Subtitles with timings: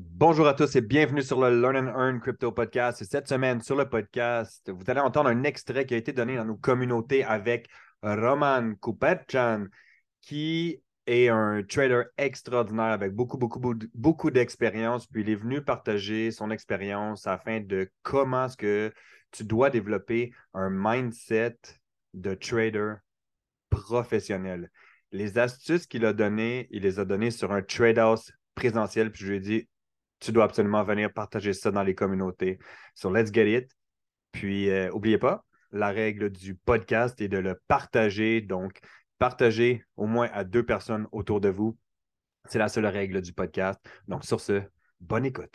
[0.00, 3.02] Bonjour à tous et bienvenue sur le Learn and Earn Crypto Podcast.
[3.02, 6.44] cette semaine, sur le podcast, vous allez entendre un extrait qui a été donné dans
[6.44, 7.68] nos communautés avec
[8.04, 9.66] Roman Kupetchan,
[10.20, 15.08] qui est un trader extraordinaire avec beaucoup, beaucoup, beaucoup d'expérience.
[15.08, 18.92] Puis il est venu partager son expérience afin de comment est-ce que
[19.32, 21.58] tu dois développer un mindset
[22.14, 22.94] de trader
[23.68, 24.70] professionnel.
[25.10, 29.10] Les astuces qu'il a données, il les a données sur un trade house présentiel.
[29.10, 29.68] Puis je lui ai dit,
[30.20, 32.58] tu dois absolument venir partager ça dans les communautés
[32.94, 33.70] sur Let's Get It.
[34.32, 38.40] Puis, euh, pas, la règle du podcast est de le partager.
[38.40, 38.80] Donc,
[39.18, 41.76] partagez au moins à deux personnes autour de vous.
[42.46, 43.78] C'est la seule règle du podcast.
[44.06, 44.62] Donc, sur ce,
[45.00, 45.54] bonne écoute.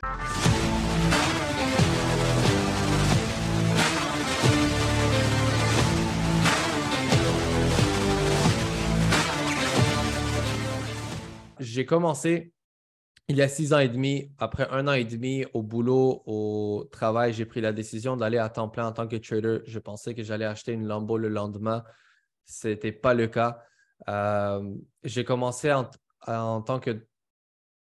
[11.60, 12.52] J'ai commencé
[13.30, 16.90] il y a six ans et demi, après un an et demi au boulot, au
[16.92, 19.60] travail, j'ai pris la décision d'aller à temps plein en tant que trader.
[19.66, 21.84] Je pensais que j'allais acheter une Lambo le lendemain.
[22.44, 23.62] Ce n'était pas le cas.
[24.10, 24.76] Euh,
[25.06, 27.06] j'ai commencé en, tant que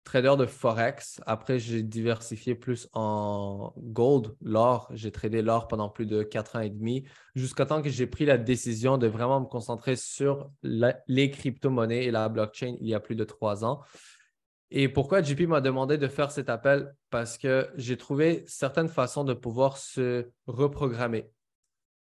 [0.04, 1.22] trader de Forex.
[1.24, 4.90] Après, j'ai diversifié plus en gold, l'or.
[4.92, 8.26] J'ai tradé l'or pendant plus de quatre ans et demi, jusqu'à temps que j'ai pris
[8.26, 13.00] la décision de vraiment me concentrer sur les crypto-monnaies et la blockchain il y a
[13.00, 13.80] plus de trois ans.
[14.72, 16.94] Et pourquoi JP m'a demandé de faire cet appel?
[17.10, 21.28] Parce que j'ai trouvé certaines façons de pouvoir se reprogrammer.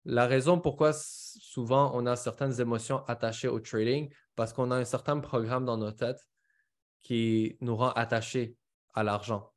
[0.03, 4.85] La raison pourquoi souvent on a certaines émotions attachées au trading, parce qu'on a un
[4.85, 6.27] certain programme dans nos têtes
[7.01, 8.55] qui nous rend attachés
[8.93, 9.51] à l'argent.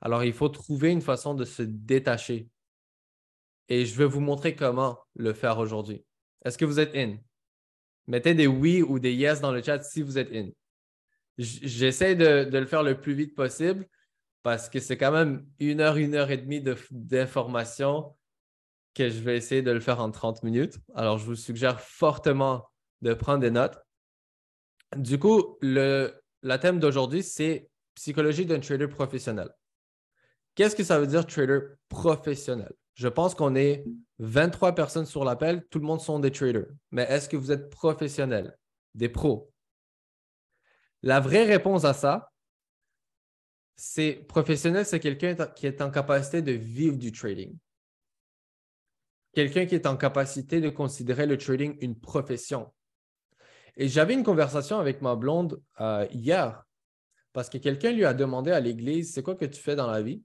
[0.00, 2.48] Alors, il faut trouver une façon de se détacher.
[3.68, 6.04] Et je vais vous montrer comment le faire aujourd'hui.
[6.44, 7.18] Est-ce que vous êtes in?
[8.08, 10.50] Mettez des oui ou des yes dans le chat si vous êtes in
[11.38, 13.86] j'essaie de, le faire le plus vite possible
[14.42, 18.16] parce que c'est quand même une heure, une heure et demie d'information
[18.94, 20.78] que je vais essayer de le faire en 30 minutes.
[20.94, 22.68] Alors, je vous suggère fortement
[23.00, 23.78] de prendre des notes.
[24.96, 26.12] Du coup, le
[26.60, 29.50] thème d'aujourd'hui, c'est psychologie d'un trader professionnel.
[30.54, 32.72] Qu'est-ce que ça veut dire trader professionnel?
[32.94, 33.84] Je pense qu'on est
[34.18, 36.66] 23 personnes sur l'appel, tout le monde sont des traders.
[36.90, 38.56] Mais est-ce que vous êtes professionnels,
[38.94, 39.51] des pros?
[41.02, 42.30] La vraie réponse à ça,
[43.74, 47.56] c'est professionnel, c'est quelqu'un qui est en capacité de vivre du trading.
[49.32, 52.72] Quelqu'un qui est en capacité de considérer le trading une profession.
[53.76, 56.64] Et j'avais une conversation avec ma blonde euh, hier
[57.32, 60.02] parce que quelqu'un lui a demandé à l'église, c'est quoi que tu fais dans la
[60.02, 60.22] vie?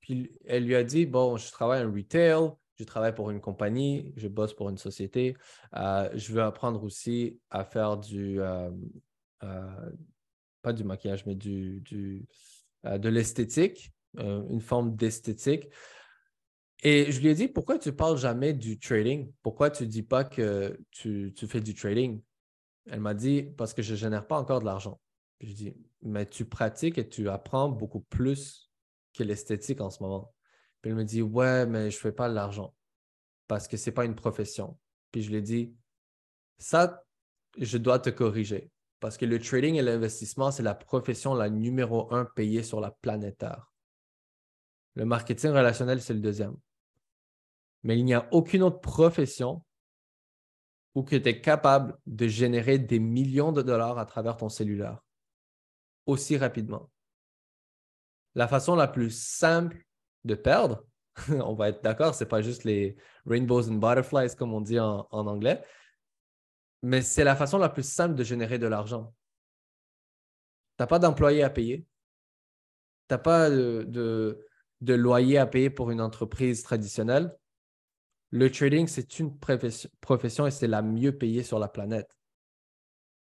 [0.00, 4.14] Puis elle lui a dit, bon, je travaille en retail, je travaille pour une compagnie,
[4.16, 5.36] je bosse pour une société,
[5.76, 8.70] euh, je veux apprendre aussi à faire du, euh,
[9.40, 12.26] pas du maquillage, mais du,
[12.84, 15.68] euh, de l'esthétique, euh, une forme d'esthétique.
[16.82, 19.32] Et je lui ai dit, pourquoi tu parles jamais du trading?
[19.42, 22.20] Pourquoi tu ne dis pas que tu, fais du trading?
[22.86, 25.00] Elle m'a dit, parce que je ne génère pas encore de l'argent.
[25.40, 28.70] Je dis, mais tu pratiques et tu apprends beaucoup plus
[29.12, 30.32] que l'esthétique en ce moment.
[30.80, 32.74] Puis elle me dit, ouais, mais je ne fais pas de l'argent
[33.48, 34.78] parce que ce n'est pas une profession.
[35.10, 35.74] Puis je lui ai dit,
[36.58, 37.04] ça,
[37.56, 38.70] je dois te corriger.
[39.00, 42.90] Parce que le trading et l'investissement, c'est la profession la numéro un payée sur la
[42.90, 43.70] planète Terre.
[44.94, 46.56] Le marketing relationnel, c'est le deuxième.
[47.84, 49.64] Mais il n'y a aucune autre profession
[50.94, 55.00] où tu es capable de générer des millions de dollars à travers ton cellulaire
[56.08, 56.90] aussi rapidement.
[58.34, 59.84] La façon la plus simple
[60.24, 60.84] de perdre,
[61.28, 64.80] on va être d'accord, ce n'est pas juste les rainbows and butterflies comme on dit
[64.80, 65.62] en anglais,
[66.82, 69.14] mais c'est la façon la plus simple de générer de l'argent.
[70.76, 71.86] Tu n'as pas d'employé à payer.
[73.08, 74.44] Tu n'as pas de,
[74.80, 77.36] loyer à payer pour une entreprise traditionnelle.
[78.30, 79.36] Le trading, c'est une
[80.00, 82.16] profession et c'est la mieux payée sur la planète.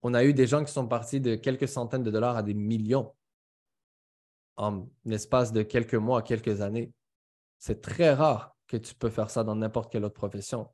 [0.03, 2.55] On a eu des gens qui sont partis de quelques centaines de dollars à des
[2.55, 3.15] millions
[4.57, 6.93] en l'espace de quelques mois, quelques années.
[7.59, 10.69] C'est très rare que tu peux faire ça dans n'importe quelle autre profession.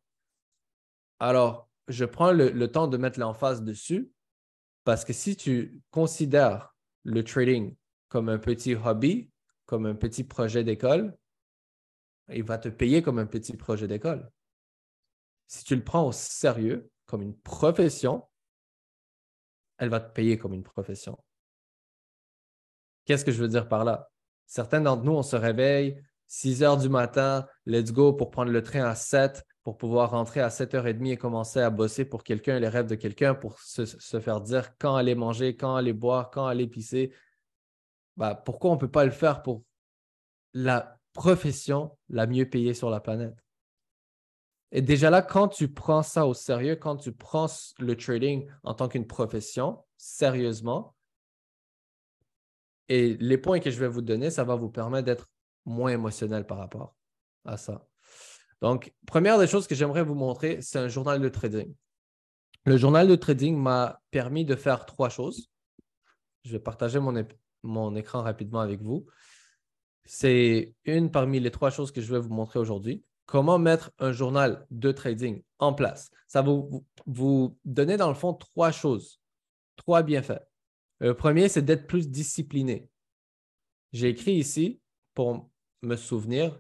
[1.21, 4.11] Alors, je prends le, temps de mettre l'emphase dessus
[4.85, 7.75] parce que si tu considères le trading
[8.09, 9.31] comme un petit hobby,
[9.67, 11.17] comme un petit projet d'école,
[12.29, 14.31] il va te payer comme un petit projet d'école.
[15.47, 18.27] Si tu le prends au sérieux, comme une profession,
[19.77, 21.19] elle va te payer comme une profession.
[23.05, 24.11] Qu'est-ce que je veux dire par là?
[24.47, 28.63] Certains d'entre nous, on se réveille 6 heures du matin, let's go pour prendre le
[28.63, 32.69] train à 7, pour pouvoir rentrer à 7h30 et commencer à bosser pour quelqu'un, les
[32.69, 33.85] rêves de quelqu'un, pour se,
[34.21, 37.13] faire dire quand aller manger, quand aller boire, quand aller pisser.
[38.17, 39.65] bah, pourquoi on ne peut pas le faire pour
[40.53, 43.43] la profession la mieux payée sur la planète?
[44.71, 47.47] Et déjà là, quand tu prends ça au sérieux, quand tu prends
[47.79, 50.95] le trading en tant qu'une profession, sérieusement,
[52.89, 55.31] et les points que je vais vous donner, ça va vous permettre d'être
[55.65, 56.95] moins émotionnel par rapport
[57.47, 57.87] à ça.
[58.65, 61.75] Donc, première des choses que j'aimerais vous montrer, c'est un journal de trading.
[62.65, 65.51] Le journal de trading m'a permis de faire trois choses.
[66.45, 69.05] Je vais partager mon, écran rapidement avec vous.
[70.07, 74.13] C'est une parmi les trois choses que je vais vous montrer aujourd'hui comment mettre un
[74.13, 76.09] journal de trading en place.
[76.27, 79.21] Ça va vous, vous donner dans le fond trois choses,
[79.77, 80.43] trois bienfaits.
[81.01, 82.89] Le premier, c'est d'être plus discipliné.
[83.93, 84.81] J'ai écrit ici
[85.13, 85.51] pour
[85.83, 86.59] me souvenir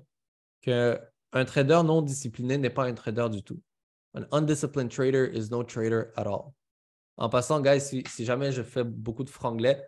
[1.34, 3.60] qu'un trader non discipliné n'est pas un trader du tout.
[4.14, 6.54] An undisciplined trader is no trader at all.
[7.16, 9.84] En passant, guys, si, si jamais je fais beaucoup de franglais,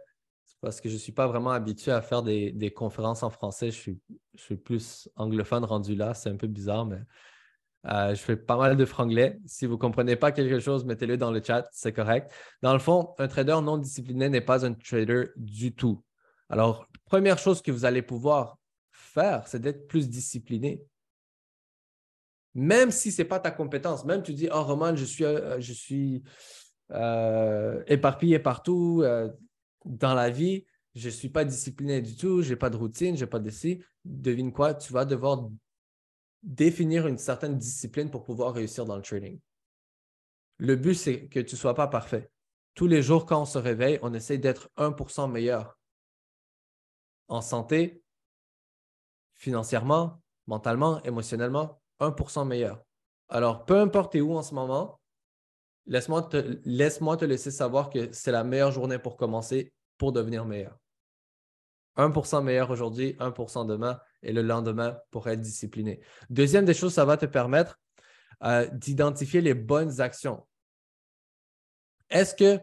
[0.60, 3.70] parce que je ne suis pas vraiment habitué à faire des, conférences en français.
[3.70, 4.00] Je suis,
[4.34, 6.14] je suis, plus anglophone rendu là.
[6.14, 6.98] C'est un peu bizarre, mais
[7.86, 9.38] euh, je fais pas mal de franglais.
[9.46, 12.32] Si vous ne comprenez pas quelque chose, mettez-le dans le chat, c'est correct.
[12.62, 16.02] Dans le fond, un trader non discipliné n'est pas un trader du tout.
[16.48, 18.58] Alors, première chose que vous allez pouvoir
[18.90, 20.82] faire, c'est d'être plus discipliné.
[22.56, 25.60] Même si ce n'est pas ta compétence, même tu dis, oh Roman, je suis, euh,
[25.60, 26.22] je suis
[26.90, 29.04] euh, éparpillé partout,
[29.84, 30.64] dans la vie,
[30.94, 33.38] je ne suis pas discipliné du tout, je n'ai pas de routine, je n'ai pas
[33.38, 33.82] de ci.
[34.06, 34.72] Devine quoi?
[34.72, 35.50] Tu vas devoir
[36.42, 39.38] définir une certaine discipline pour pouvoir réussir dans le trading.
[40.56, 42.30] Le but, c'est que tu ne sois pas parfait.
[42.74, 45.78] Tous les jours, quand on se réveille, on essaie d'être 1% meilleur
[47.28, 48.02] en santé,
[49.34, 52.82] financièrement, mentalement, émotionnellement, 1% meilleur.
[53.28, 55.00] Alors, peu importe où en ce moment,
[55.86, 60.44] laisse-moi te, laisse te laisser savoir que c'est la meilleure journée pour commencer pour devenir
[60.44, 60.78] meilleur.
[61.96, 66.00] 1% meilleur aujourd'hui, 1% demain et le lendemain pour être discipliné.
[66.28, 67.80] Deuxième des choses, ça va te permettre
[68.44, 70.46] euh, d'identifier les bonnes actions.
[72.10, 72.60] Est-ce que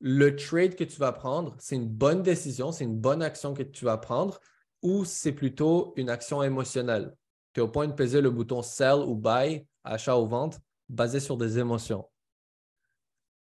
[0.00, 3.62] le trade que tu vas prendre, c'est une bonne décision, c'est une bonne action que
[3.62, 4.40] tu vas prendre
[4.82, 7.14] ou c'est plutôt une action émotionnelle?
[7.54, 11.20] Tu es au point de peser le bouton sell ou buy, achat ou vente, basé
[11.20, 12.08] sur des émotions.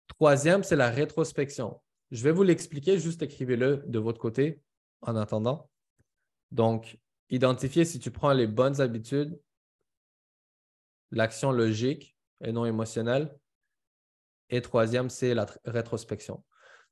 [0.08, 1.80] Troisième, c'est la rétrospection.
[2.12, 4.62] Je vais vous l'expliquer, juste écrivez-le de votre côté
[5.02, 5.70] en attendant.
[6.52, 6.98] Donc,
[7.30, 9.38] identifier si tu prends les bonnes habitudes,
[11.12, 13.38] l'action logique et non émotionnelle.
[14.50, 16.46] Et troisième, c'est la rétrospection.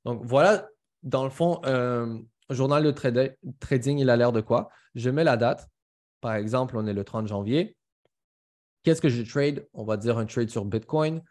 [0.04, 0.68] Donc, voilà,
[1.02, 4.68] dans le fond, un journal de trading, il a l'air de quoi?
[4.94, 5.66] Je mets la date.
[6.20, 7.76] Par exemple, on est le 30 janvier.
[8.82, 9.66] Qu'est-ce que je trade?
[9.72, 11.22] On va dire un trade sur Bitcoin.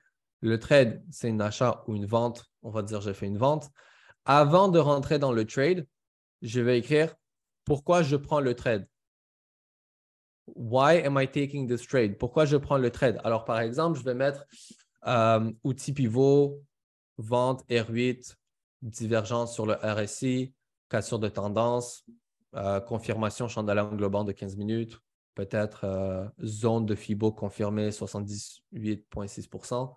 [0.41, 2.45] Le trade, c'est un achat ou une vente.
[2.63, 3.69] On va dire j'ai fait une vente.
[4.25, 5.87] Avant de rentrer dans le trade,
[6.41, 7.15] je vais écrire
[7.63, 8.87] pourquoi je prends le trade?
[10.47, 12.17] Why am I taking this trade?
[12.17, 13.19] Pourquoi je prends le trade?
[13.23, 14.45] Alors, par exemple, je vais mettre
[15.07, 16.63] euh, outil pivot,
[17.17, 18.35] vente R8,
[18.83, 20.53] divergence sur le RSI,
[20.89, 22.05] cassure de tendance,
[22.55, 24.99] euh, confirmation chandelier englobant de 15 minutes,
[25.35, 29.95] peut-être euh, zone de FIBO confirmée 78,6%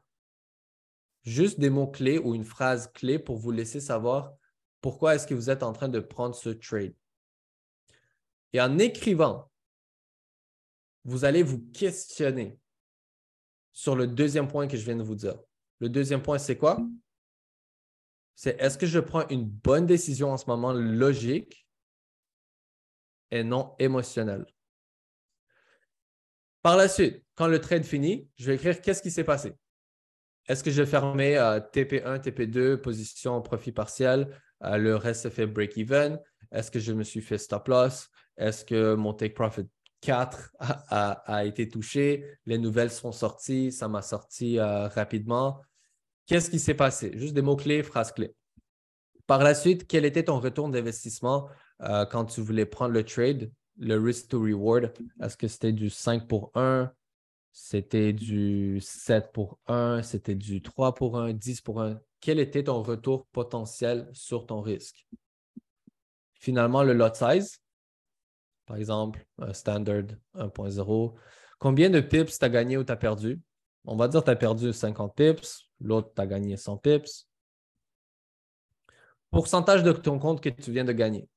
[1.28, 4.34] juste des mots-clés ou une phrase clé pour vous laisser savoir
[4.80, 6.94] pourquoi est-ce que vous êtes en train de prendre ce trade.
[8.52, 9.50] Et en écrivant,
[11.04, 12.58] vous allez vous questionner
[13.72, 15.38] sur le deuxième point que je viens de vous dire.
[15.80, 16.80] Le deuxième point, c'est quoi?
[18.34, 21.67] C'est est-ce que je prends une bonne décision en ce moment logique
[23.30, 24.46] et non émotionnelle?
[26.62, 29.54] Par la suite, quand le trade finit, je vais écrire qu'est-ce qui s'est passé.
[30.48, 31.34] Est-ce que j'ai fermé
[31.72, 34.34] TP1, TP2, position profit partiel?
[34.64, 36.18] Euh, le reste se fait break-even?
[36.50, 38.08] Est-ce que je me suis fait stop loss?
[38.36, 39.68] Est-ce que mon take profit
[40.00, 42.38] 4 a, été touché?
[42.46, 43.72] Les nouvelles sont sorties.
[43.72, 45.62] Ça m'a sorti euh, rapidement.
[46.26, 47.12] Qu'est-ce qui s'est passé?
[47.14, 48.34] Juste des mots-clés, phrases-clés.
[49.26, 51.48] Par la suite, quel était ton retour d'investissement
[51.82, 54.92] euh, quand tu voulais prendre le trade, le risk to reward?
[55.20, 56.92] Est-ce que c'était du 5 pour 1,
[57.52, 62.00] c'était du 7 pour 1, c'était du 3 pour 1, 10 pour 1.
[62.20, 65.06] Quel était ton retour potentiel sur ton risque?
[66.34, 67.60] Finalement, le lot size,
[68.66, 70.04] par exemple, un standard
[70.34, 71.14] 1.0.
[71.58, 73.40] Combien de pips tu as gagné ou tu as perdu?
[73.84, 77.28] On va dire que tu as perdu 50 pips, l'autre tu as gagné 100 pips.
[79.30, 81.28] Pourcentage de ton compte que tu viens de gagner.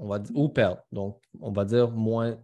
[0.00, 0.80] On va, ou perdre.
[0.92, 2.40] Donc, on va dire moins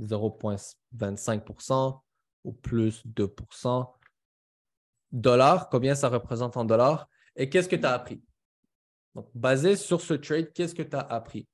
[0.00, 1.98] 0,25%
[2.44, 3.90] ou plus 2%
[5.12, 7.08] Dollars, combien ça représente en dollars?
[7.34, 8.22] Et qu'est-ce que tu as appris?
[9.14, 11.48] Donc, basé sur ce trade, qu'est-ce que tu as appris?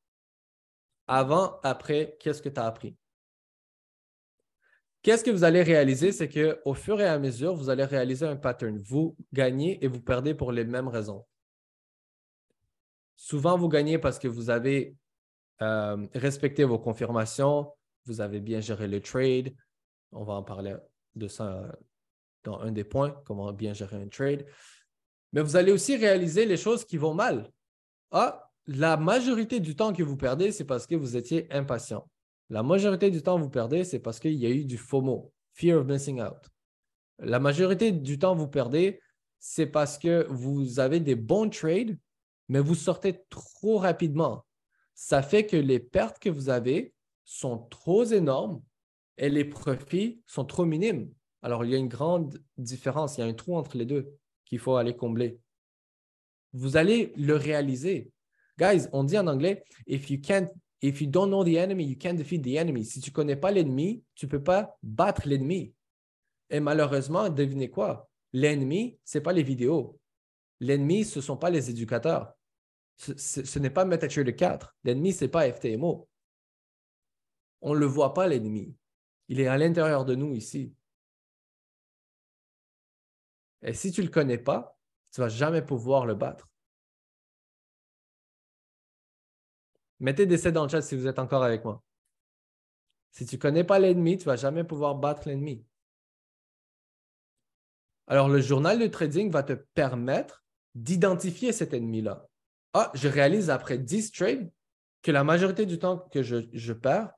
[1.07, 2.97] Avant, après, qu'est-ce que tu as appris?
[5.03, 6.13] Qu'est-ce que vous allez réaliser?
[6.13, 8.79] C'est qu'au fur et à mesure, vous allez réaliser un pattern.
[8.79, 11.25] Vous gagnez et vous perdez pour les mêmes raisons.
[13.15, 14.97] Souvent, vous gagnez parce que vous avez
[15.63, 17.73] euh, respecté vos confirmations,
[18.05, 19.55] vous avez bien géré le trade.
[20.13, 20.77] On va en parler
[21.15, 21.77] de ça
[22.45, 24.47] dans un des points, comment bien gérer un trade.
[25.33, 27.51] Mais vous allez aussi réaliser les choses qui vont mal.
[28.11, 32.09] Ah, la majorité du temps que vous perdez, c'est parce que vous étiez impatient.
[32.49, 35.81] La majorité du temps, vous perdez, c'est parce qu'il y a eu du FOMO, Fear
[35.81, 36.49] of Missing Out.
[37.19, 39.01] La majorité du temps, vous perdez,
[39.39, 41.99] c'est parce que vous avez des bons trades,
[42.49, 44.45] mais vous sortez trop rapidement.
[44.97, 48.61] Ça fait que les pertes que vous avez sont trop énormes
[49.19, 51.13] et les profits sont trop minimes.
[51.43, 54.11] Alors, il y a une grande différence, il y a un trou entre les deux
[54.45, 55.39] qu'il faut aller combler.
[56.53, 58.11] Vous allez le réaliser.
[58.59, 60.49] Guys, on dit en anglais, if you can't
[60.83, 62.85] If you don't know the enemy, you can't defeat the enemy.
[62.85, 65.75] Si tu ne connais pas l'ennemi, tu ne peux pas battre l'ennemi.
[66.51, 68.11] Et malheureusement, devinez quoi?
[68.33, 69.99] L'ennemi, ce n'est pas les vidéos.
[70.61, 72.36] L'ennemi, ce ne sont pas les éducateurs.
[72.97, 74.75] Ce, n'est pas MetaTrader 4.
[74.85, 76.09] L'ennemi, ce n'est pas FTMO.
[77.61, 78.75] On ne le voit pas, l'ennemi.
[79.29, 80.75] Il est à l'intérieur de nous ici.
[83.63, 84.79] Et si tu ne le connais pas,
[85.13, 86.49] tu ne vas jamais pouvoir le battre.
[89.99, 91.83] Mettez des 7 dans le chat si vous êtes encore avec moi.
[93.11, 95.65] Si tu ne connais pas l'ennemi, tu ne vas jamais pouvoir battre l'ennemi.
[98.07, 102.29] Alors, le journal de trading va te permettre d'identifier cet ennemi-là.
[102.79, 104.53] Ah, je réalise après 10 trades
[105.01, 107.11] que la majorité du temps que je, perds,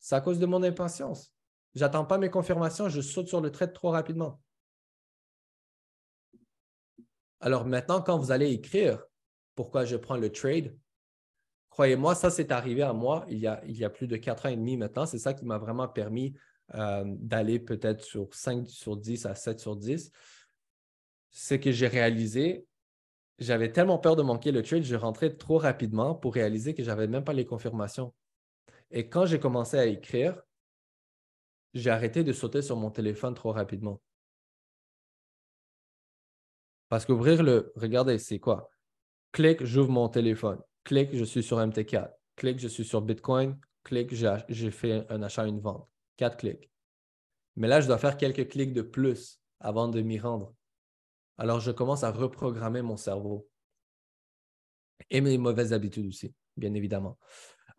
[0.00, 1.32] c'est à cause de mon impatience.
[1.76, 4.40] Je n'attends pas mes confirmations, je saute sur le trade trop rapidement.
[7.38, 9.00] Alors maintenant, quand vous allez écrire
[9.54, 10.76] pourquoi je prends le trade,
[11.70, 14.46] Croyez-moi, ça s'est arrivé à moi il y, a, il y a plus de quatre
[14.46, 15.06] ans et demi maintenant.
[15.06, 16.34] C'est ça qui m'a vraiment permis
[16.74, 20.10] euh, d'aller peut-être sur 5 sur 10 à 7 sur 10.
[21.30, 22.66] C'est que j'ai réalisé,
[23.38, 26.88] j'avais tellement peur de manquer le trade, je rentrais trop rapidement pour réaliser que je
[26.88, 28.14] n'avais même pas les confirmations.
[28.90, 30.40] Et quand j'ai commencé à écrire,
[31.74, 34.00] j'ai arrêté de sauter sur mon téléphone trop rapidement.
[36.88, 38.70] Parce qu'ouvrir le, regardez, c'est quoi?
[39.32, 40.62] Clic, j'ouvre mon téléphone.
[40.84, 42.10] Clic, je suis sur MT4.
[42.36, 43.58] Clic, je suis sur Bitcoin.
[43.82, 44.14] Clic,
[44.48, 45.88] j'ai fait un achat, une vente.
[46.16, 46.70] Quatre clics.
[47.56, 50.54] Mais là, je dois faire quelques clics de plus avant de m'y rendre.
[51.38, 53.48] Alors, je commence à reprogrammer mon cerveau.
[55.10, 57.18] Et mes mauvaises habitudes aussi, bien évidemment.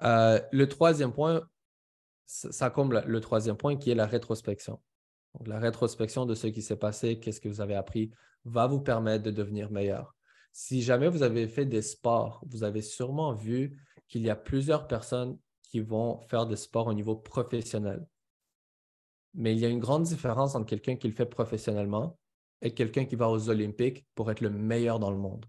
[0.03, 1.41] Euh, le troisième point,
[2.25, 4.81] ça comble le troisième point qui est la rétrospection.
[5.45, 8.11] la rétrospection de ce qui s'est passé, qu'est-ce que vous avez appris,
[8.45, 10.15] va vous permettre de devenir meilleur.
[10.51, 14.87] Si jamais vous avez fait des sports, vous avez sûrement vu qu'il y a plusieurs
[14.87, 18.07] personnes qui vont faire des sports au niveau professionnel.
[19.33, 22.17] Mais il y a une grande différence entre quelqu'un qui le fait professionnellement
[22.61, 25.45] et quelqu'un qui va aux Olympiques pour être le meilleur dans le monde.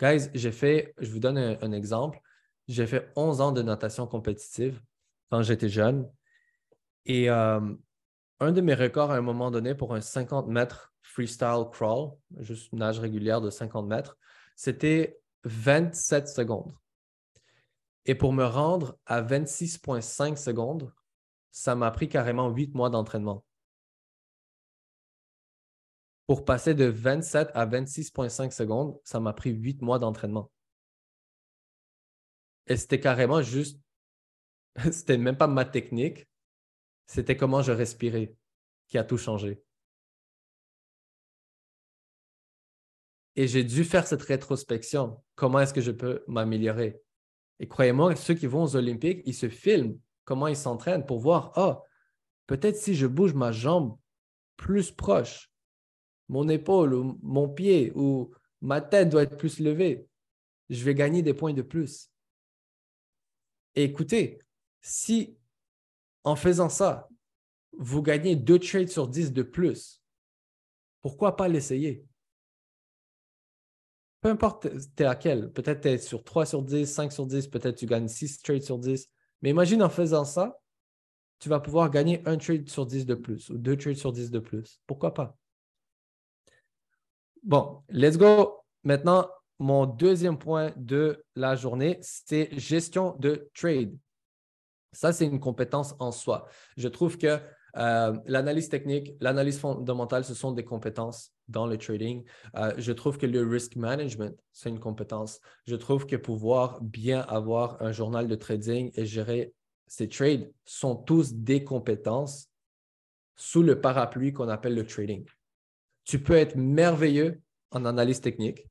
[0.00, 2.20] Guys, j'ai fait, je vous donne un, exemple,
[2.68, 4.82] j'ai fait 11 ans de natation compétitive
[5.30, 6.10] quand j'étais jeune.
[7.06, 7.60] Et euh,
[8.40, 12.72] un de mes records à un moment donné pour un 50 mètres freestyle crawl, juste
[12.72, 14.18] une nage régulière de 50 mètres,
[14.54, 16.74] c'était 27 secondes.
[18.04, 20.92] Et pour me rendre à 26,5 secondes,
[21.50, 23.44] ça m'a pris carrément 8 mois d'entraînement.
[26.26, 30.50] Pour passer de 27 à 26,5 secondes, ça m'a pris 8 mois d'entraînement.
[32.66, 33.80] Et c'était carrément juste,
[34.90, 36.26] c'était même pas ma technique,
[37.06, 38.34] c'était comment je respirais
[38.88, 39.62] qui a tout changé.
[43.36, 45.22] Et j'ai dû faire cette rétrospection.
[45.34, 47.00] Comment est-ce que je peux m'améliorer?
[47.60, 51.52] Et croyez-moi, ceux qui vont aux Olympiques, ils se filment comment ils s'entraînent pour voir,
[51.56, 51.82] ah,
[52.46, 53.96] peut-être si je bouge ma jambe
[54.56, 55.52] plus proche,
[56.28, 58.30] mon épaule ou mon pied ou
[58.60, 60.06] ma tête doit être plus levée,
[60.68, 62.10] je vais gagner des points de plus.
[63.74, 64.40] Écoutez,
[64.80, 65.36] si
[66.24, 67.08] en faisant ça,
[67.78, 70.02] vous gagnez deux trades sur 10 de plus,
[71.02, 72.04] pourquoi pas l'essayer?
[74.26, 74.66] peu importe
[74.98, 77.86] es à quel, peut-être tu es sur 3 sur 10, 5 sur 10, peut-être tu
[77.86, 79.08] gagnes 6 trades sur 10.
[79.40, 80.58] Mais imagine en faisant ça,
[81.38, 84.32] tu vas pouvoir gagner un trade sur 10 de plus ou deux trades sur 10
[84.32, 84.80] de plus.
[84.88, 85.36] Pourquoi pas?
[87.46, 88.60] Bon, let's go.
[88.82, 89.28] Maintenant,
[89.60, 93.96] mon deuxième point de la journée, c'est gestion de trade.
[94.92, 96.48] Ça, c'est une compétence en soi.
[96.76, 97.40] Je trouve que
[97.76, 102.24] Euh, l'analyse technique, l'analyse fondamentale, ce sont des compétences dans le trading.
[102.56, 105.40] Euh, je trouve que le risk management, c'est une compétence.
[105.66, 109.52] Je trouve que pouvoir bien avoir un journal de trading et gérer
[109.86, 112.48] ses trades sont tous des compétences
[113.36, 115.26] sous le parapluie qu'on appelle le trading.
[116.06, 118.66] Tu peux être merveilleux en analyse technique.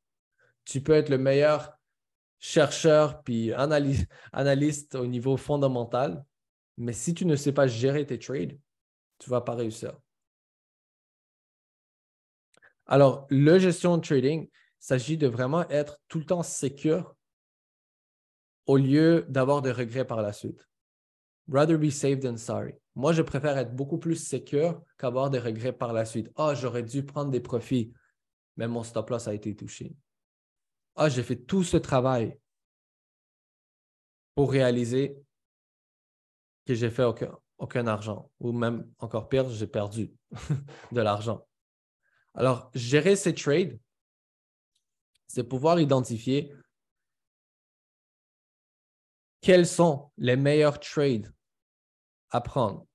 [0.64, 1.78] Tu peux être le meilleur
[2.40, 3.54] chercheur puis
[4.32, 6.26] analyste au niveau fondamental.
[6.78, 8.58] Mais si tu ne sais pas gérer tes trades,
[9.20, 9.94] tu ne vas pas réussir.
[12.88, 17.16] Alors, le gestion de trading, il s'agit de vraiment être tout le temps secure
[18.66, 20.68] au lieu d'avoir des regrets par la suite.
[21.52, 22.76] Rather be safe than sorry.
[22.96, 26.32] Moi, je préfère être beaucoup plus secure qu'avoir des regrets par la suite.
[26.38, 27.94] Ah, j'aurais dû prendre des profits,
[28.56, 29.96] mais mon stop loss a été touché.
[30.96, 32.40] Ah, j'ai fait tout ce travail
[34.34, 35.18] pour réaliser
[36.66, 40.14] que j'ai fait aucun, aucun argent, ou même encore pire, j'ai perdu
[40.92, 41.46] de l'argent.
[42.34, 43.80] Alors, gérer ces trades,
[45.28, 46.54] c'est pouvoir identifier
[49.42, 51.35] quels sont les meilleurs trades
[52.32, 52.86] à prendre.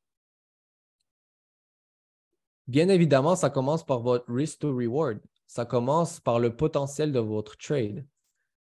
[2.68, 5.20] Bien évidemment, ça commence par votre risk to reward.
[5.46, 8.06] Ça commence par le potentiel de votre trade.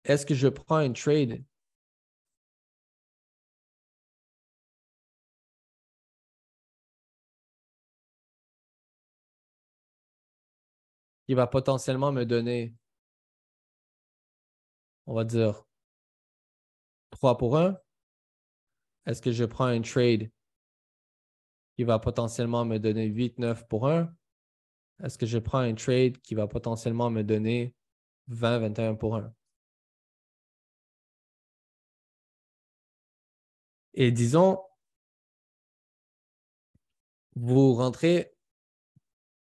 [0.05, 1.43] Est-ce que je prends un trade?
[11.27, 12.75] Qui va potentiellement me donner,
[15.07, 15.65] on va dire,
[17.11, 17.79] 3 pour 1?
[19.07, 20.31] Est-ce que je prends un trade
[21.76, 24.12] qui va potentiellement me donner 8-9 pour 1?
[25.02, 27.75] Est-ce que je prends un trade qui va potentiellement me donner
[28.30, 29.33] 20-21 pour 1?
[33.95, 34.61] Et disons,
[37.35, 38.35] vous rentrez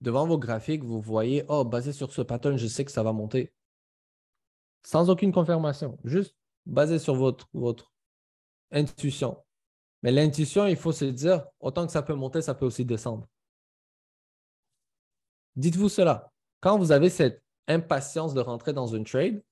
[0.00, 3.12] devant vos graphiques, vous voyez, oh, basé sur ce pattern, je sais que ça va
[3.12, 3.52] monter.
[4.84, 6.36] Sans aucune confirmation, juste
[6.66, 7.92] basé sur votre, votre
[8.72, 9.38] intuition.
[10.02, 13.26] Mais l'intuition, il faut se dire, autant que ça peut monter, ça peut aussi descendre.
[15.56, 16.32] Dites-vous cela.
[16.60, 19.42] Quand vous avez cette impatience de rentrer dans une trade,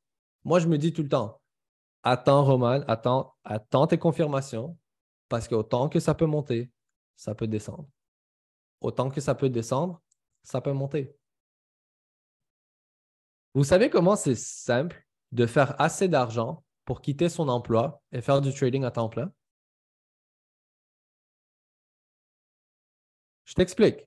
[0.44, 1.40] moi, je me dis tout le temps,
[2.02, 4.76] attends, Roman, attends, attends tes confirmations,
[5.28, 6.70] parce qu'autant que ça peut monter,
[7.16, 7.86] ça peut descendre.
[8.80, 10.00] Autant que ça peut descendre,
[10.42, 11.14] ça peut monter.
[13.54, 18.40] Vous savez comment c'est simple de faire assez d'argent pour quitter son emploi et faire
[18.40, 19.30] du trading à temps plein?
[23.50, 24.06] Je t'explique.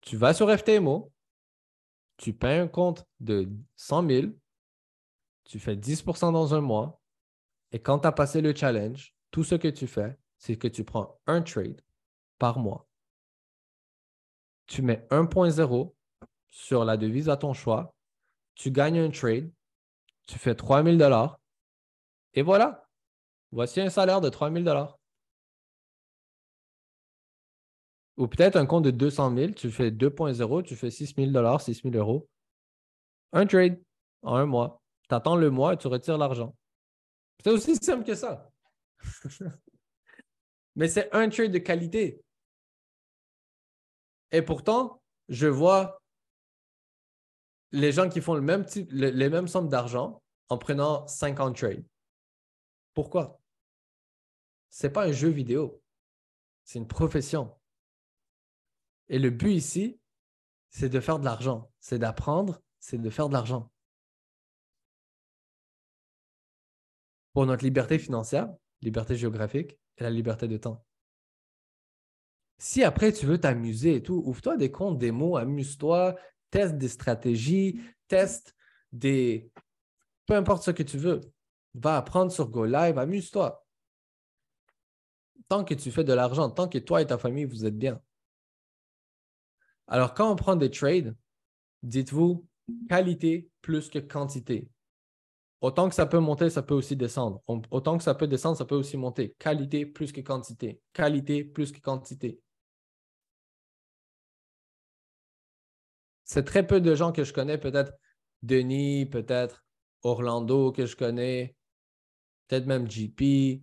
[0.00, 1.10] Tu vas sur FTMO,
[2.16, 4.26] tu payes un compte de 100 000,
[5.44, 7.00] tu fais 10% dans un mois,
[7.72, 10.84] et quand tu as passé le challenge, tout ce que tu fais, c'est que tu
[10.84, 11.80] prends un trade
[12.38, 12.88] par mois
[14.68, 15.94] tu mets 1.0
[16.50, 17.94] sur la devise à ton choix,
[18.54, 19.50] tu gagnes un trade,
[20.26, 21.40] tu fais 3000 dollars
[22.34, 22.86] et voilà.
[23.50, 24.97] Voici un salaire de 3000 dollars.
[28.18, 31.60] Ou peut-être un compte de 200 000, tu fais 2.0, tu fais 6 000 dollars,
[31.60, 32.28] 6 000 euros.
[33.32, 33.80] Un trade
[34.22, 34.82] en un mois.
[35.08, 36.56] Tu attends le mois et tu retires l'argent.
[37.44, 38.50] C'est aussi simple que ça.
[40.74, 42.20] Mais c'est un trade de qualité.
[44.32, 46.02] Et pourtant, je vois
[47.70, 51.84] les gens qui font les mêmes sommes d'argent en prenant 50 trades.
[52.94, 53.40] Pourquoi?
[54.70, 55.80] Ce n'est pas un jeu vidéo,
[56.64, 57.57] c'est une profession.
[59.08, 59.98] Et le but ici,
[60.70, 63.70] c'est de faire de l'argent, c'est d'apprendre, c'est de faire de l'argent.
[67.32, 70.84] Pour notre liberté financière, liberté géographique et la liberté de temps.
[72.58, 76.16] Si après tu veux t'amuser et tout, ouvre-toi des comptes démo, amuse-toi,
[76.50, 78.56] teste des stratégies, teste
[78.92, 79.50] des.
[80.26, 81.20] Peu importe ce que tu veux.
[81.74, 83.64] Va apprendre sur Go Live, amuse-toi.
[85.48, 88.02] Tant que tu fais de l'argent, tant que toi et ta famille, vous êtes bien.
[89.88, 91.16] Alors, quand on prend des trades,
[91.82, 92.46] dites-vous
[92.88, 94.68] qualité plus que quantité.
[95.60, 97.42] Autant que ça peut monter, ça peut aussi descendre.
[97.46, 99.34] Autant que ça peut descendre, ça peut aussi monter.
[99.38, 100.80] Qualité plus que quantité.
[100.92, 102.40] Qualité plus que quantité.
[106.28, 107.92] c'est très peu de gens que je connais, peut-être
[108.42, 109.64] Denis, peut-être
[110.02, 111.56] Orlando que je connais,
[112.46, 113.62] peut-être même GP,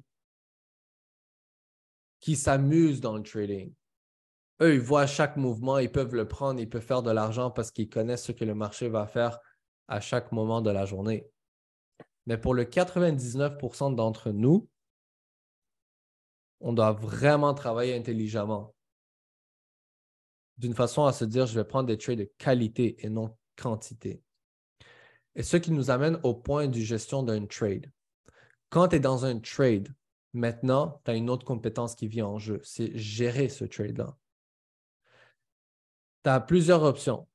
[2.20, 3.72] qui s'amusent dans le trading.
[4.62, 7.72] Eux, ils voient chaque mouvement, ils peuvent le prendre, ils peuvent faire de l'argent parce
[7.72, 9.40] qu'ils connaissent ce que le marché va faire
[9.88, 11.28] à chaque moment de la journée.
[12.26, 14.68] Mais pour le 99% d'entre nous,
[16.62, 18.74] on doit vraiment travailler intelligemment.
[20.58, 24.24] d'une façon à se dire, je vais prendre des trades de qualité et non quantité.
[25.36, 27.92] Et ce qui nous amène au point du gestion d'un trade.
[28.70, 29.94] Quand tu es dans un trade,
[30.32, 34.16] maintenant, tu as une autre compétence qui vient en jeu, c'est gérer ce trade-là.
[36.26, 37.28] Tu as plusieurs options.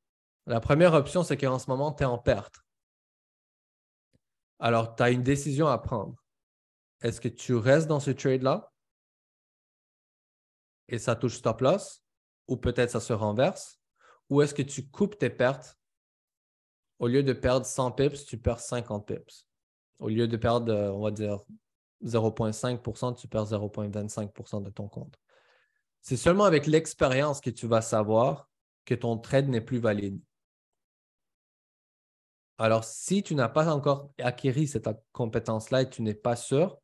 [0.47, 2.57] La première option, c'est qu'en ce moment, tu es en perte.
[4.59, 6.17] Alors, tu as une décision à prendre.
[7.01, 8.73] Est-ce que tu restes dans ce trade-là
[10.89, 12.03] et ça touche stop loss
[12.49, 13.81] ou peut-être ça se renverse?
[14.29, 15.79] Ou est-ce que tu coupes tes pertes?
[16.99, 19.47] Au lieu de perdre 100 pips, tu perds 50 pips.
[20.01, 21.39] Au lieu de perdre, euh, on va dire,
[22.03, 25.17] 0,5% tu perds 0,25% de ton compte.
[26.01, 28.50] C'est seulement avec l'expérience que tu vas savoir
[28.85, 30.21] que ton trade n'est plus valide.
[32.59, 36.79] Alors, si tu n'as pas encore acquis cette compétence-là et tu n'es pas sûr,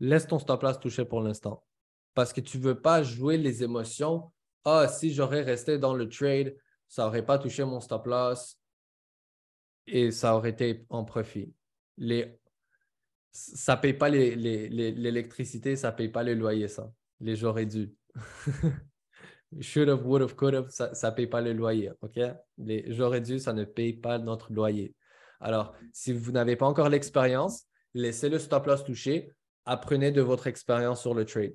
[0.00, 1.62] laisse ton stop loss toucher pour l'instant.
[2.14, 4.32] Parce que tu ne veux pas jouer les émotions.
[4.64, 6.56] Ah, si j'aurais resté dans le trade,
[6.88, 8.58] ça n'aurait pas touché mon stop loss
[9.86, 11.52] et ça aurait été en profit.
[13.30, 16.90] Ça ne paye pas l'électricité, ça ne paye pas le loyer, ça.
[17.20, 17.92] Les j'aurais dû.
[19.60, 21.92] Should have, would have, could have, ça ne paye pas le loyer.
[22.00, 22.18] OK?
[22.58, 24.94] Les j'aurais dû, ça ne paye pas notre loyer.
[25.40, 29.30] Alors, si vous n'avez pas encore l'expérience, laissez le stop loss toucher,
[29.64, 31.54] apprenez de votre expérience sur le trade.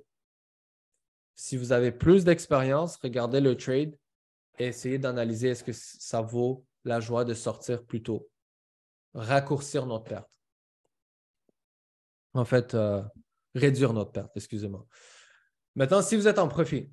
[1.35, 3.95] Si vous avez plus d'expérience, regardez le trade
[4.59, 8.29] et essayez d'analyser est-ce que ça vaut la joie de sortir plus tôt.
[9.13, 10.29] Raccourcir notre perte.
[12.33, 13.01] En fait, euh,
[13.55, 14.85] réduire notre perte, excusez-moi.
[15.75, 16.91] Maintenant, si vous êtes en profit,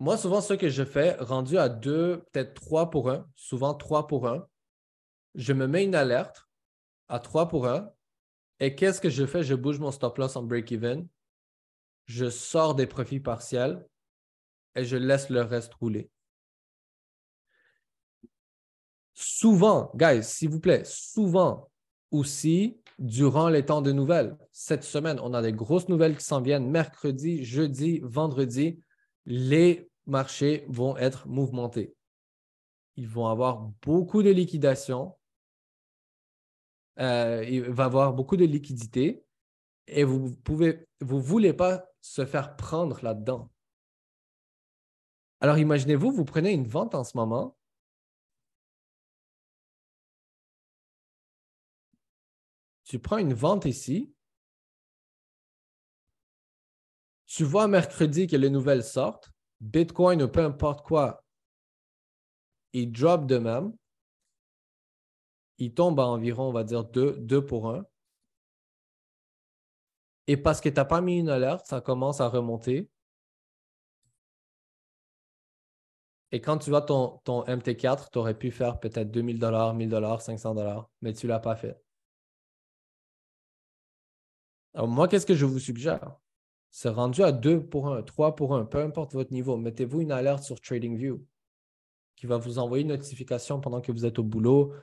[0.00, 4.06] moi, souvent, ce que je fais, rendu à deux, peut-être trois pour un, souvent trois
[4.06, 4.46] pour un,
[5.34, 6.48] je me mets une alerte
[7.08, 7.90] à trois pour un.
[8.60, 9.42] Et qu'est-ce que je fais?
[9.42, 11.06] Je bouge mon stop loss en break-even.
[12.06, 13.86] Je sors des profits partiels
[14.74, 16.10] et je laisse le reste rouler.
[19.12, 21.70] Souvent, guys, s'il vous plaît, souvent
[22.10, 26.40] aussi, durant les temps de nouvelles, cette semaine, on a des grosses nouvelles qui s'en
[26.40, 28.80] viennent mercredi, jeudi, vendredi.
[29.26, 31.96] Les marchés vont être mouvementés.
[32.96, 35.16] Ils vont avoir beaucoup de liquidation.
[36.98, 39.24] Euh, il va avoir beaucoup de liquidité
[39.86, 43.50] et vous pouvez, voulez pas se faire prendre là-dedans.
[45.40, 47.56] Alors imaginez-vous, vous prenez une vente en ce moment.
[52.84, 54.12] Tu prends une vente ici.
[57.26, 59.30] Tu vois mercredi que les nouvelles sortent.
[59.60, 61.24] Bitcoin ou peu importe quoi,
[62.72, 63.72] il drop de même.
[65.58, 67.84] Il tombe à environ, on va dire, 2, pour 1.
[70.26, 72.88] Et parce que tu n'as pas mis une alerte, ça commence à remonter.
[76.32, 79.88] Et quand tu vois ton, ton MT4, tu aurais pu faire peut-être 2000 dollars, 1000
[79.90, 81.80] dollars, 500 dollars, mais tu ne l'as pas fait.
[84.74, 86.19] Alors moi, qu'est-ce que je vous suggère?
[86.70, 90.12] C'est rendu à 2 pour 1, 3 pour 1, peu importe votre niveau, mettez-vous une
[90.12, 91.24] alerte sur TradingView
[92.20, 94.74] qui va vous envoyer une notification pendant que vous êtes au boulot.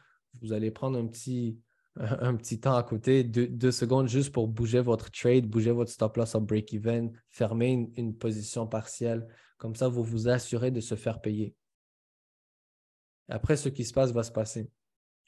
[0.42, 1.60] Vous allez prendre un petit,
[1.96, 6.18] un petit temps à côté, deux, secondes juste pour bouger votre trade, bouger votre stop
[6.18, 9.28] loss en break-even, fermer une, position partielle.
[9.60, 11.54] Comme ça, vous vous assurez de se faire payer.
[13.30, 14.72] Après, ce qui se passe va se passer.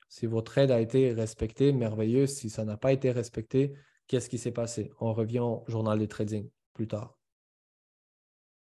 [0.08, 2.26] Si votre trade a été respecté, merveilleux.
[2.26, 3.76] Si ça n'a pas été respecté,
[4.10, 4.91] Qu'est-ce qui s'est passé?
[5.00, 7.15] On revient au journal de trading plus tard.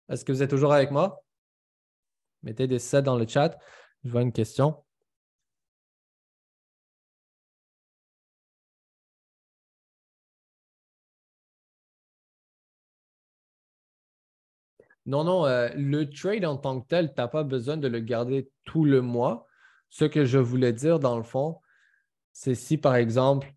[0.07, 1.21] Est-ce que vous êtes toujours avec moi?
[2.43, 3.57] Mettez des 7 dans le chat.
[4.05, 4.81] Je vois une question.
[15.05, 17.99] Non, non, euh, le trade en tant que tel, tu n'as pas besoin de le
[17.99, 19.45] garder tout le mois.
[19.89, 21.59] Ce que je voulais dire, dans le fond,
[22.31, 23.53] c'est si, par exemple,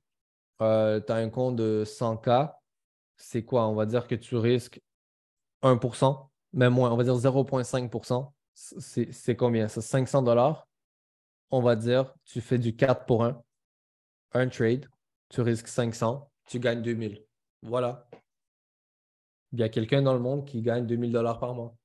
[0.60, 2.54] euh, tu as un compte de 100K,
[3.16, 3.66] c'est quoi?
[3.66, 4.80] On va dire que tu risques
[5.62, 8.32] 1%, même moins, on va dire 0,5%.
[8.54, 9.68] C'est combien?
[9.68, 10.66] C'est 500 dollars.
[11.50, 13.40] On va dire, tu fais du 4 pour 1,
[14.32, 14.88] un trade,
[15.28, 17.24] tu risques 500, tu gagnes 2000.
[17.62, 18.08] Voilà.
[19.52, 21.76] Il y a quelqu'un dans le monde qui gagne 2000 dollars par mois.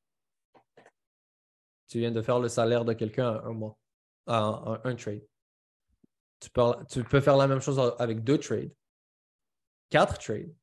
[1.88, 3.78] Tu viens de faire le salaire de quelqu'un un mois,
[4.28, 5.22] un trade.
[6.42, 8.74] Tu peux, faire la même chose avec deux trades,
[9.92, 10.54] quatre trades,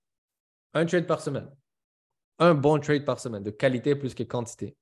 [0.74, 1.48] un trade par semaine,
[2.40, 4.76] un bon trade par semaine, de qualité plus que quantité.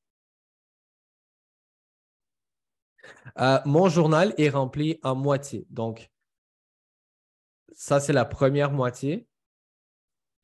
[3.38, 5.66] Euh, mon journal est rempli en moitié.
[5.68, 6.10] Donc,
[7.72, 9.28] ça, c'est la première moitié.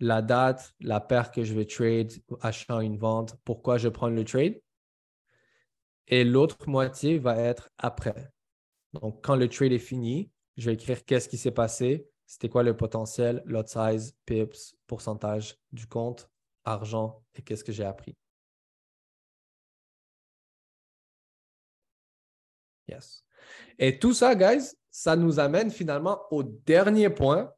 [0.00, 2.12] La date, la paire que je vais trade,
[2.42, 4.60] achetant une vente, pourquoi je prends le trade.
[6.08, 8.30] et l'autre moitié va être après.
[8.92, 12.62] Donc, quand le trade est fini, je vais écrire qu'est-ce qui s'est passé, c'était quoi
[12.62, 16.30] le potentiel, lot size, pips, pourcentage du compte,
[16.64, 18.16] argent et qu'est-ce que j'ai appris.
[22.88, 23.24] Yes.
[23.78, 27.52] Et tout ça, guys, ça nous amène finalement au dernier point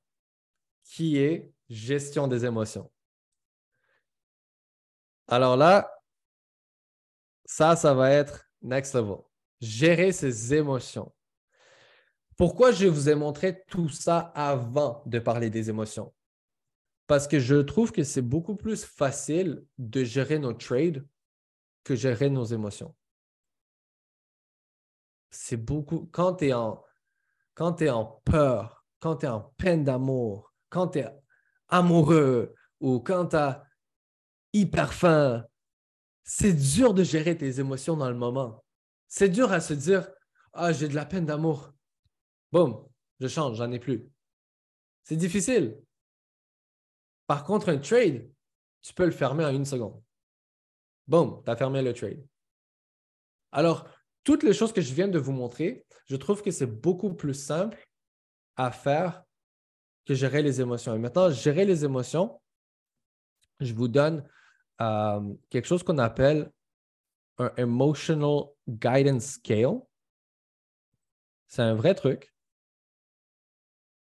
[0.85, 2.91] qui est gestion des émotions.
[5.29, 5.91] Alors là,
[7.45, 9.19] ça, ça va être next level.
[9.61, 11.14] Gérer ses émotions.
[12.37, 16.13] Pourquoi je vous ai montré tout ça avant de parler des émotions?
[17.07, 21.07] Parce que je trouve que c'est beaucoup plus facile de gérer nos trades
[21.85, 22.95] que gérer nos émotions.
[25.31, 26.09] C'est beaucoup.
[26.13, 31.09] Quand tu es es en peur, quand tu es en peine d'amour, quand tu es
[31.69, 33.65] amoureux ou quand tu as
[34.53, 35.45] hyper faim,
[36.23, 38.65] c'est dur de gérer tes émotions dans le moment.
[39.09, 40.09] C'est dur à se dire
[40.55, 41.74] Ah, j'ai de la peine d'amour.
[42.55, 42.89] Boum,
[43.19, 44.09] je change, j'en ai plus.
[45.03, 45.77] C'est difficile.
[47.27, 48.31] Par contre, un trade,
[48.81, 50.01] tu peux le fermer en une seconde.
[51.09, 52.25] Boum, tu as fermé le trade.
[53.51, 53.89] Alors,
[54.23, 57.35] toutes les choses que je viens de vous montrer, je trouve que c'est beaucoup plus
[57.35, 57.85] simple
[58.55, 59.25] à faire
[60.05, 60.95] que gérer les émotions.
[60.95, 62.41] Et maintenant, gérer les émotions,
[63.59, 64.25] je vous donne
[64.81, 66.53] euh, quelque chose qu'on appelle
[67.39, 69.81] un Emotional Guidance Scale.
[71.49, 72.34] C'est un vrai truc.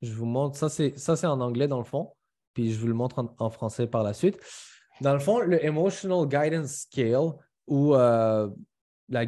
[0.06, 2.12] Je vous montre, ça c'est, en anglais dans le fond,
[2.54, 4.38] puis je vous le montre en, français par la suite.
[5.00, 7.32] Dans le fond, le Emotional Guidance Scale
[7.66, 8.48] ou euh,
[9.08, 9.26] la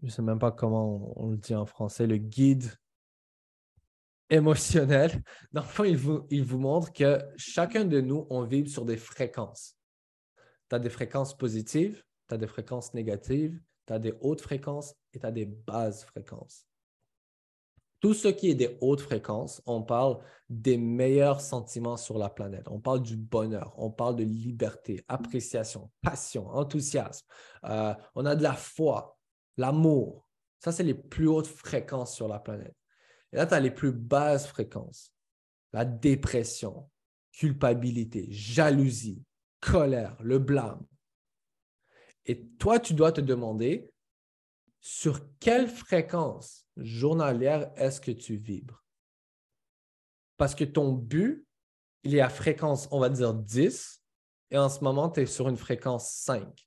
[0.00, 2.72] je ne sais même pas comment on, le dit en français, le guide
[4.30, 5.22] émotionnel.
[5.52, 8.86] Dans le fond, il vous, il vous montre que chacun de nous, on vibre sur
[8.86, 9.76] des fréquences.
[10.70, 14.94] Tu as des fréquences positives, tu as des fréquences négatives, tu as des hautes fréquences
[15.12, 16.69] et tu as des basses fréquences.
[18.00, 22.66] Tout ce qui est des hautes fréquences, on parle des meilleurs sentiments sur la planète.
[22.68, 27.26] On parle du bonheur, on parle de liberté, appréciation, passion, enthousiasme.
[27.64, 29.18] Euh, on a de la foi,
[29.58, 30.26] l'amour.
[30.58, 32.74] Ça, c'est les plus hautes fréquences sur la planète.
[33.32, 35.14] Et là, tu as les plus basses fréquences.
[35.72, 36.90] La dépression,
[37.32, 39.22] culpabilité, jalousie,
[39.60, 40.84] colère, le blâme.
[42.26, 43.90] Et toi, tu dois te demander
[44.80, 48.84] sur quelle fréquence journalière est-ce que tu vibres?
[50.36, 51.46] Parce que ton but,
[52.02, 54.02] il est à fréquence, on va dire 10,
[54.50, 56.66] et en ce moment, tu es sur une fréquence 5.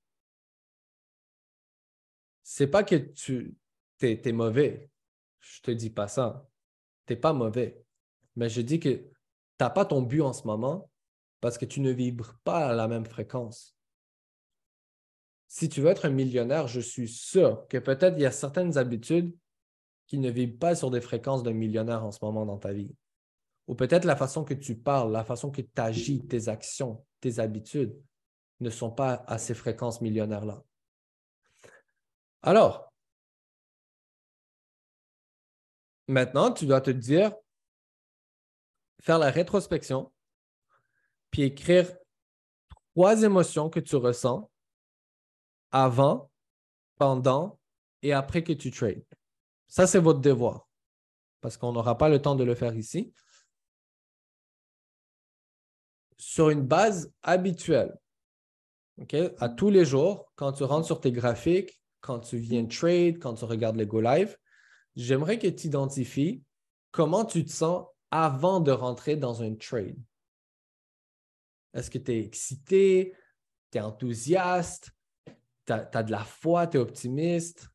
[2.44, 3.58] C'est pas que tu
[4.02, 4.92] es, mauvais.
[5.40, 6.48] Je te dis pas ça
[7.06, 7.86] tu n'es pas mauvais.
[8.36, 9.14] Mais je dis que tu
[9.60, 10.90] n'as pas ton but en ce moment
[11.42, 13.78] parce que tu ne vibres pas à la même fréquence.
[15.54, 18.80] Si tu veux être un millionnaire, je suis sûr que peut-être il y a certaines
[18.80, 19.38] habitudes
[20.08, 22.96] qui ne vibrent pas sur des fréquences d'un millionnaire en ce moment dans ta vie.
[23.68, 27.38] Ou peut-être la façon que tu parles, la façon que tu agis, tes actions, tes
[27.38, 27.96] habitudes
[28.62, 30.64] ne sont pas à ces fréquences millionnaires-là.
[32.42, 32.92] Alors,
[36.08, 37.32] Maintenant, tu dois te dire,
[39.02, 40.12] faire la rétrospection,
[41.30, 41.96] puis écrire
[42.96, 44.50] trois émotions que tu ressens
[45.74, 46.32] avant,
[46.98, 47.60] pendant
[48.04, 49.04] et après que tu trades.
[49.68, 50.70] Ça, c'est votre devoir,
[51.42, 53.14] parce qu'on n'aura pas le temps de le faire ici.
[56.18, 57.98] Sur une base habituelle,
[59.40, 63.34] à tous les jours, quand tu rentres sur tes graphiques, quand tu viens trade, quand
[63.34, 64.38] tu regardes les Go Live,
[64.96, 66.44] j'aimerais que tu identifies
[66.92, 69.98] comment tu te sens avant de rentrer dans un trade.
[71.74, 73.16] Est-ce que tu es excité,
[73.72, 74.92] tu es enthousiaste,
[75.66, 77.70] tu as, de la foi, tu es optimiste?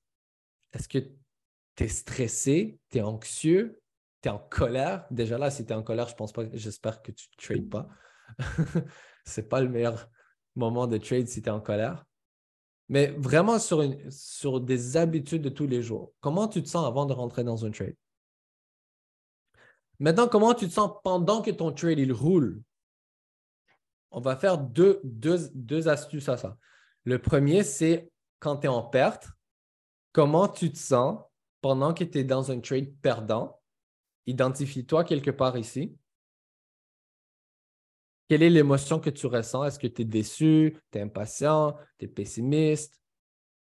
[0.73, 3.81] Est-ce que tu es stressé, tu es anxieux,
[4.23, 5.07] tu es en colère?
[5.11, 7.69] Déjà là, si tu es en colère, je pense pas, j'espère que tu ne trades
[7.69, 7.89] pas.
[9.25, 10.09] Ce n'est pas le meilleur
[10.57, 12.05] moment de trade si tu es en colère
[12.89, 16.13] mais vraiment sur, des habitudes de tous les jours.
[16.21, 17.97] Comment tu te sens avant de rentrer dans un trade?
[19.99, 22.63] Maintenant, comment tu te sens pendant que ton trade il roule?
[24.11, 25.03] On va faire deux,
[25.89, 26.57] astuces à ça.
[27.09, 29.31] Le premier, c'est quand tu es en perte,
[30.13, 31.19] comment tu te sens
[31.63, 33.59] pendant que tu es dans un trade perdant?
[34.27, 35.97] Identifie-toi quelque part ici.
[38.29, 39.65] Quelle est l'émotion que tu ressens?
[39.65, 43.01] Est-ce que tu es déçu, tu es impatient, tu es pessimiste,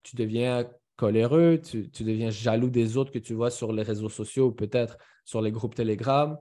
[0.03, 4.47] tu deviens coléreux, tu, deviens jaloux des autres que tu vois sur les réseaux sociaux
[4.47, 6.37] ou peut-être sur les groupes Telegram,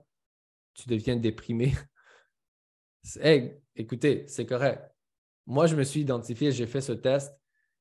[0.73, 1.73] tu deviens déprimé.
[3.21, 4.96] Hey, écoutez, c'est correct.
[5.47, 7.33] Moi, je me suis identifié, j'ai fait ce test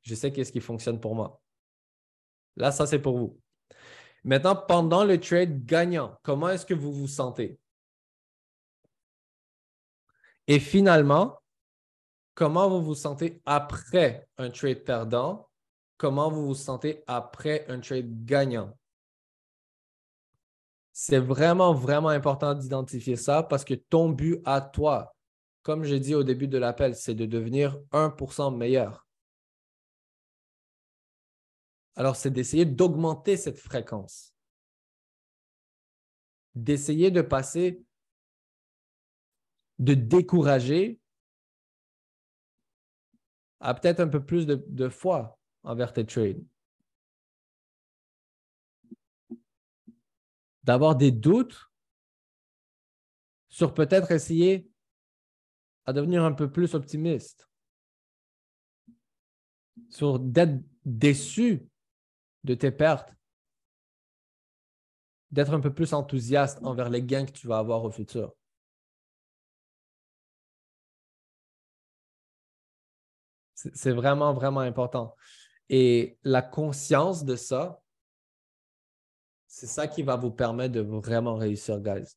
[0.03, 1.43] Je sais qu'est-ce qui fonctionne pour moi.
[2.57, 3.41] Là, ça, c'est pour vous.
[4.23, 7.59] Maintenant, pendant le trade gagnant, comment est-ce que vous vous sentez?
[10.47, 11.41] Et finalement,
[12.35, 15.49] comment vous vous sentez après un trade perdant?
[15.97, 18.79] Comment vous vous sentez après un trade gagnant?
[20.93, 25.16] C'est vraiment, vraiment important d'identifier ça parce que ton but à toi,
[25.67, 29.05] comme j'ai dit au début de l'appel, c'est de devenir 1% meilleur.
[31.97, 34.33] Alors, c'est d'essayer d'augmenter cette fréquence.
[36.55, 37.85] D'essayer de passer
[39.81, 41.01] de décourager
[43.59, 46.47] à peut-être un peu plus de, de foi envers tes trades.
[50.63, 51.73] D'avoir des doutes
[53.49, 54.71] sur peut-être essayer
[55.87, 57.49] à devenir un peu plus optimiste,
[59.88, 61.68] sur d'être déçu
[62.44, 63.12] de tes pertes,
[65.31, 68.35] d'être un peu plus enthousiaste envers les gains que tu vas avoir au futur.
[73.55, 75.14] C'est vraiment, vraiment important.
[75.68, 77.81] Et la conscience de ça,
[79.49, 82.16] c'est ça qui va vous permettre de vraiment réussir, guys.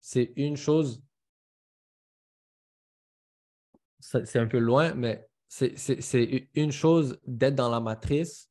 [0.00, 1.02] C'est une chose,
[4.24, 8.50] c'est un peu loin, mais c'est une chose d'être dans la matrice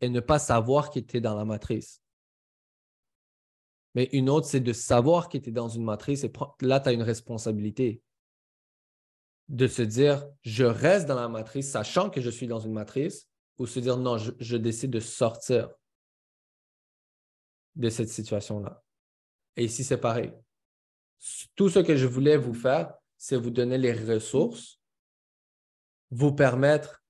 [0.00, 2.02] et ne pas savoir qu'il était dans la matrice.
[3.94, 6.92] Mais une autre, c'est de savoir qu'il était dans une matrice et là, tu as
[6.92, 8.02] une responsabilité
[9.48, 13.28] de se dire, je reste dans la matrice, sachant que je suis dans une matrice,
[13.58, 15.70] ou se dire, non, je, décide de sortir
[17.74, 18.84] de cette situation-là.
[19.56, 20.32] Et ici, c'est pareil.
[21.56, 24.80] Tout ce que je voulais vous faire, c'est vous donner les ressources,
[26.10, 27.02] vous permettre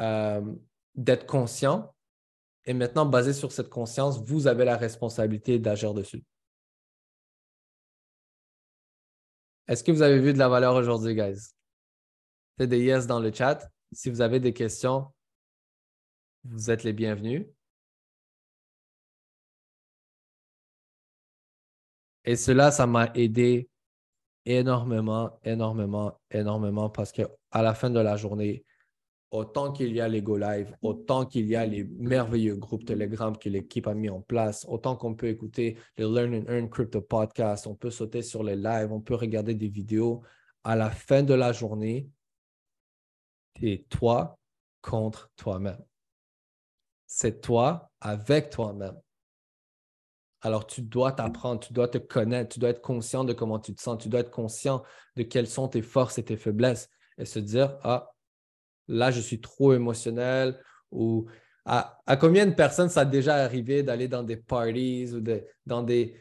[0.00, 0.54] euh,
[0.94, 1.94] d'être conscient.
[2.64, 6.24] Et maintenant, basé sur cette conscience, vous avez la responsabilité d'agir dessus.
[9.68, 11.52] Est-ce que vous avez vu de la valeur aujourd'hui, guys?
[12.58, 13.70] Faites des yes dans le chat.
[13.92, 15.12] Si vous avez des questions,
[16.44, 17.46] vous êtes les bienvenus.
[22.24, 23.68] Et cela, ça m'a aidé
[24.46, 28.64] énormément, énormément, énormément parce qu'à la fin de la journée,
[29.30, 33.36] autant qu'il y a les Go Live, autant qu'il y a les merveilleux groupes Telegram
[33.36, 37.00] que l'équipe a mis en place, autant qu'on peut écouter les Learn and Earn Crypto
[37.00, 40.22] Podcast, on peut sauter sur les lives, on peut regarder des vidéos.
[40.64, 42.08] À la fin de la journée,
[43.60, 44.38] c'est toi
[44.80, 45.82] contre toi-même.
[47.06, 48.98] C'est toi avec toi-même.
[50.46, 53.74] Alors, tu dois t'apprendre, tu dois te connaître, tu dois être conscient de comment tu
[53.74, 54.84] te sens, tu dois être conscient
[55.16, 58.12] de quelles sont tes forces et tes faiblesses et se dire, ah,
[58.86, 60.56] là, je suis trop émotionnel
[60.92, 61.26] ou
[61.64, 65.20] à, combien de personnes ça a déjà arrivé d'aller dans des parties ou
[65.66, 66.14] dans des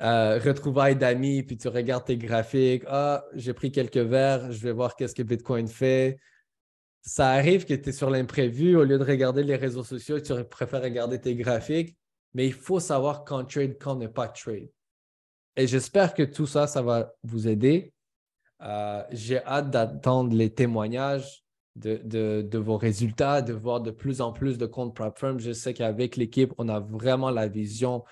[0.00, 4.72] euh, retrouvailles d'amis, puis tu regardes tes graphiques, ah, j'ai pris quelques verres, je vais
[4.72, 6.18] voir qu'est-ce que Bitcoin fait.
[7.02, 10.32] Ça arrive que tu es sur l'imprévu, au lieu de regarder les réseaux sociaux, tu
[10.44, 11.98] préfères regarder tes graphiques,
[12.34, 14.68] mais il faut savoir quand trade, quand ne pas trade.
[15.56, 17.92] Et j'espère que tout ça, ça va vous aider.
[18.62, 21.44] Euh, j'ai hâte d'attendre les témoignages
[21.76, 25.38] de, vos résultats, de voir de plus en plus de comptes PropFirm.
[25.38, 28.04] Je sais qu'avec l'équipe, on a vraiment la vision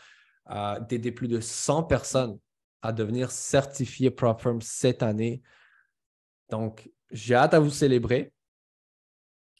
[0.50, 2.38] euh, d'aider plus de 100 personnes
[2.82, 5.42] à devenir certifiées PropFirm cette année.
[6.50, 8.32] Donc, j'ai hâte à vous célébrer.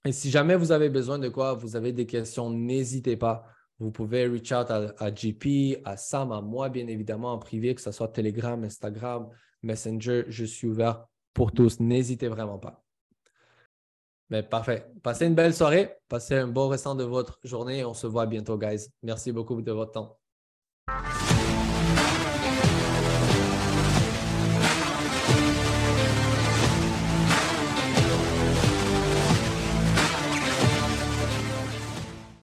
[0.05, 3.47] Et si jamais vous avez besoin de quoi, vous avez des questions, n'hésitez pas.
[3.79, 7.81] Vous pouvez reach out à, GP, à Sam, à moi, bien évidemment, en privé, que
[7.81, 9.29] ce soit Telegram, Instagram,
[9.63, 10.25] Messenger.
[10.29, 11.81] Je suis ouvert pour tous.
[11.81, 12.85] N'hésitez vraiment pas.
[14.31, 14.87] Mais parfait.
[15.03, 15.97] Passez une belle soirée.
[16.09, 17.85] Passez un bon restant de votre journée.
[17.85, 18.87] On se voit bientôt, guys.
[19.03, 20.19] Merci beaucoup de votre temps.